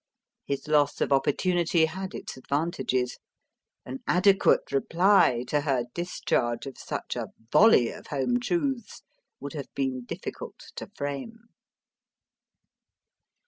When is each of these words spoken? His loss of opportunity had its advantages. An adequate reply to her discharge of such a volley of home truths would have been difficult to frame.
His 0.47 0.67
loss 0.67 0.99
of 0.99 1.13
opportunity 1.13 1.85
had 1.85 2.15
its 2.15 2.35
advantages. 2.35 3.19
An 3.85 3.99
adequate 4.07 4.71
reply 4.71 5.43
to 5.49 5.61
her 5.61 5.83
discharge 5.93 6.65
of 6.65 6.75
such 6.79 7.15
a 7.15 7.27
volley 7.51 7.91
of 7.91 8.07
home 8.07 8.39
truths 8.39 9.03
would 9.39 9.53
have 9.53 9.71
been 9.75 10.03
difficult 10.05 10.57
to 10.77 10.89
frame. 10.97 11.49